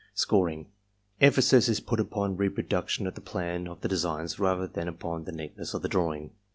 [0.15, 0.65] Scoring,—
[1.21, 5.31] Emphasis is put upon reproduction of the plan of the designs rather than upon the
[5.31, 6.31] neatness of the drawing.